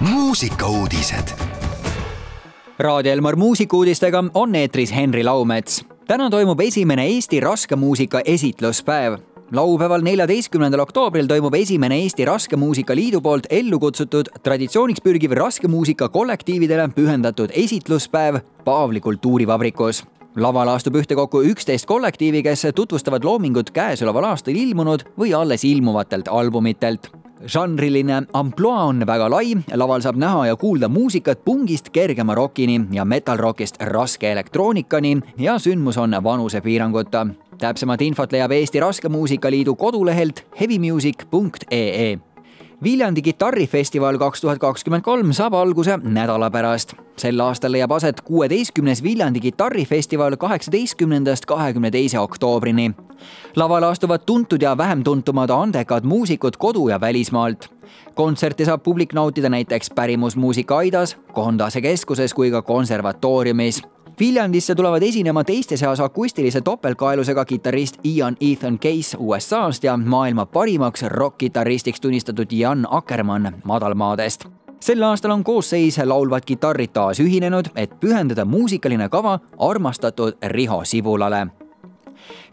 muusikauudised. 0.00 1.28
Raadio 2.78 3.12
Elmar 3.12 3.36
muusikuudistega 3.36 4.24
on 4.34 4.54
eetris 4.54 4.94
Henri 4.94 5.24
Laumets. 5.24 5.84
täna 6.06 6.30
toimub 6.30 6.60
esimene 6.60 7.06
Eesti 7.06 7.40
raskemuusika 7.40 8.20
esitluspäev. 8.24 9.18
laupäeval, 9.52 10.02
neljateistkümnendal 10.02 10.80
oktoobril 10.80 11.26
toimub 11.26 11.54
esimene 11.54 11.96
Eesti 11.96 12.24
Raskemuusika 12.24 12.94
Liidu 12.94 13.20
poolt 13.20 13.46
ellu 13.50 13.78
kutsutud 13.78 14.26
traditsiooniks 14.42 15.00
pürgiv 15.00 15.30
raskemuusika 15.30 16.08
kollektiividele 16.08 16.88
pühendatud 16.88 17.50
esitluspäev 17.52 18.36
Paavli 18.64 19.00
kultuurivabrikus 19.00 20.04
lavale 20.36 20.70
astub 20.70 20.94
ühtekokku 20.94 21.42
üksteist 21.42 21.86
kollektiivi, 21.86 22.42
kes 22.42 22.66
tutvustavad 22.74 23.24
loomingut 23.24 23.70
käesoleval 23.70 24.24
aastal 24.24 24.54
ilmunud 24.54 25.02
või 25.18 25.34
alles 25.34 25.64
ilmuvatelt 25.64 26.28
albumitelt 26.28 27.10
žanriline 27.46 28.22
ampluaa 28.32 28.84
on 28.84 29.06
väga 29.06 29.30
lai, 29.30 29.56
laval 29.74 30.00
saab 30.00 30.16
näha 30.16 30.46
ja 30.46 30.56
kuulda 30.56 30.88
muusikat 30.88 31.44
pungist 31.44 31.90
kergema 31.90 32.34
rokini 32.34 32.80
ja 32.92 33.04
metal-rockist 33.04 33.76
raske 33.80 34.32
elektroonikani 34.32 35.20
ja 35.38 35.58
sündmus 35.58 35.98
on 35.98 36.16
vanusepiiranguta. 36.22 37.26
täpsemat 37.58 38.02
infot 38.02 38.32
leiab 38.32 38.52
Eesti 38.52 38.80
Raskemuusika 38.80 39.50
Liidu 39.50 39.74
kodulehelt 39.74 40.46
heavymusic.ee 40.60 42.18
Viljandi 42.82 43.22
kitarrifestival 43.22 44.18
kaks 44.18 44.40
tuhat 44.40 44.60
kakskümmend 44.62 45.02
kolm 45.02 45.32
saab 45.34 45.56
alguse 45.58 45.96
nädala 45.98 46.46
pärast. 46.50 46.94
sel 47.18 47.40
aastal 47.40 47.72
leiab 47.74 47.90
aset 47.92 48.20
kuueteistkümnes 48.20 49.02
Viljandi 49.02 49.40
kitarrifestival 49.40 50.36
kaheksateistkümnendast 50.36 51.46
kahekümne 51.46 51.90
teise 51.90 52.18
oktoobrini. 52.18 52.94
lavale 53.56 53.86
astuvad 53.86 54.20
tuntud 54.26 54.62
ja 54.62 54.76
vähem 54.78 55.04
tuntumad 55.04 55.50
andekad 55.50 56.04
muusikud 56.04 56.54
kodu- 56.58 56.88
ja 56.88 57.00
välismaalt. 57.00 57.68
kontserti 58.14 58.64
saab 58.64 58.82
publik 58.82 59.12
nautida 59.12 59.48
näiteks 59.48 59.90
Pärimusmuusika 59.94 60.76
Aidas, 60.76 61.16
Kondase 61.32 61.80
keskuses 61.80 62.34
kui 62.34 62.50
ka 62.50 62.62
konservatooriumis 62.62 63.82
Viljandisse 64.20 64.74
tulevad 64.74 65.02
esinema 65.02 65.44
teiste 65.44 65.76
seas 65.76 66.00
akustilise 66.00 66.60
topeltkaelusega 66.60 67.44
kitarrist 67.44 68.00
Ian 68.04 68.36
Ethan 68.40 68.78
Case 68.78 69.16
USA-st 69.20 69.84
ja 69.84 69.96
maailma 69.96 70.46
parimaks 70.46 71.02
rokk-kitarristiks 71.02 72.00
tunnistatud 72.00 72.46
Jan 72.50 72.86
Akkermann 72.90 73.52
madalmaadest 73.64 74.44
sel 74.80 75.02
aastal 75.02 75.30
on 75.30 75.44
koosseis 75.44 76.00
laulvad 76.04 76.42
kitarrid 76.46 76.90
taas 76.92 77.20
ühinenud, 77.20 77.70
et 77.76 77.94
pühendada 78.00 78.44
muusikaline 78.44 79.08
kava 79.08 79.38
armastatud 79.58 80.36
Riho 80.42 80.84
Sibulale. 80.84 81.46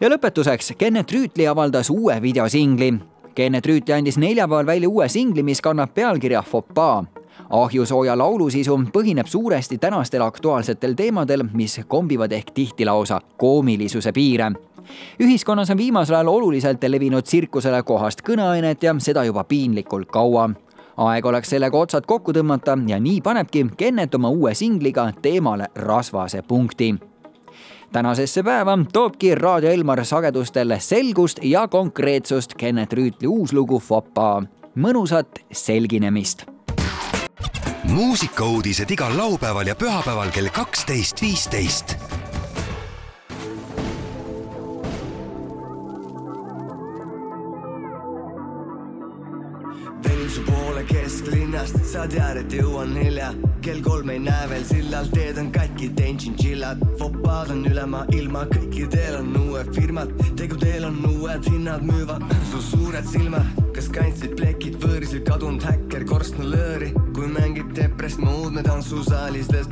ja 0.00 0.08
lõpetuseks, 0.08 0.74
Kennet 0.78 1.12
Rüütli 1.12 1.48
avaldas 1.48 1.90
uue 1.90 2.22
videosingli. 2.22 2.94
Kennet 3.34 3.66
Rüütli 3.66 3.94
andis 3.94 4.18
neljapäeval 4.18 4.66
välja 4.66 4.88
uue 4.88 5.08
singli, 5.08 5.42
mis 5.42 5.60
kannab 5.60 5.94
pealkirja 5.94 6.42
Fopaa 6.42 7.04
ahjusooja 7.50 8.18
laulusisu 8.18 8.80
põhineb 8.92 9.26
suuresti 9.26 9.78
tänastel 9.78 10.22
aktuaalsetel 10.22 10.94
teemadel, 10.94 11.44
mis 11.52 11.80
kombivad 11.88 12.32
ehk 12.32 12.50
tihti 12.54 12.84
lausa 12.84 13.20
koomilisuse 13.36 14.12
piire 14.12 14.52
ühiskonnas 15.20 15.70
on 15.70 15.76
viimasel 15.76 16.14
ajal 16.14 16.28
oluliselt 16.28 16.84
levinud 16.88 17.22
tsirkusele 17.22 17.82
kohast 17.82 18.22
kõneainet 18.22 18.82
ja 18.82 18.94
seda 18.98 19.24
juba 19.24 19.44
piinlikult 19.44 20.10
kaua. 20.10 20.50
aeg 20.96 21.26
oleks 21.26 21.50
sellega 21.50 21.78
otsad 21.78 22.06
kokku 22.06 22.32
tõmmata 22.32 22.78
ja 22.86 23.00
nii 23.00 23.20
panebki 23.20 23.66
Kennet 23.76 24.14
oma 24.14 24.28
uue 24.28 24.54
singliga 24.54 25.12
teemale 25.22 25.66
rasvase 25.74 26.42
punkti. 26.42 26.94
tänasesse 27.92 28.42
päeva 28.42 28.78
toobki 28.92 29.34
Raadio 29.34 29.70
Elmar 29.70 30.04
sagedustel 30.04 30.76
selgust 30.78 31.38
ja 31.42 31.68
konkreetsust 31.68 32.54
Kennet 32.54 32.92
Rüütli 32.92 33.26
uus 33.26 33.52
lugu 33.52 33.78
Foppa. 33.78 34.42
mõnusat 34.76 35.44
selginemist 35.52 36.55
muusikauudised 37.90 38.90
igal 38.90 39.16
laupäeval 39.16 39.66
ja 39.66 39.76
pühapäeval 39.76 40.30
kell 40.30 40.48
kaksteist, 40.52 41.22
viisteist. 41.22 42.15
Sa 51.96 52.04
tead, 52.12 52.36
et 52.42 52.52
jõuan 52.52 52.92
hilja. 52.98 53.30
kell 53.64 53.80
kolm 53.82 54.10
ei 54.12 54.18
näe 54.22 54.48
veel 54.50 54.64
sillal, 54.68 55.06
teed 55.10 55.38
on 55.40 55.48
katki, 55.52 55.88
teen 55.96 56.18
tšintšillad. 56.20 56.82
fopad 57.00 57.50
on 57.54 57.64
üle 57.70 57.86
maailma, 57.92 58.42
kõikidel 58.52 59.16
on 59.20 59.30
uued 59.40 59.72
firmad, 59.74 60.12
tegudel 60.36 60.84
on 60.90 60.98
uued 61.08 61.48
hinnad, 61.48 61.86
müüvad 61.88 62.22
su 62.50 62.60
suured 62.70 63.08
silmad. 63.12 63.48
kas 63.74 63.88
kandsid 63.96 64.36
plekid, 64.36 64.76
võõrisid 64.82 65.24
kadunud 65.28 65.64
häkker, 65.64 66.04
korstnalööri, 66.12 66.92
kui 67.16 67.32
mängid 67.32 67.72
depress 67.76 68.20
mood, 68.20 68.52
me 68.52 68.62
tantsusaalis, 68.62 69.48
let's 69.52 69.68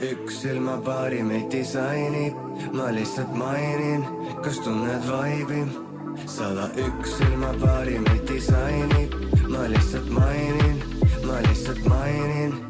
üks 0.00 0.42
silmapaari 0.42 1.22
meid 1.26 1.50
disainib, 1.50 2.36
ma 2.72 2.86
lihtsalt 2.94 3.32
mainin, 3.34 4.04
kas 4.44 4.60
tunned 4.62 5.08
vaibi? 5.10 5.64
sada 6.26 6.70
üks 6.86 7.18
silmapaari 7.18 7.98
meid 8.06 8.24
disainib, 8.30 9.18
ma 9.50 9.66
lihtsalt 9.74 10.10
mainin, 10.14 10.82
ma 11.26 11.42
lihtsalt 11.48 11.84
mainin 11.90 12.67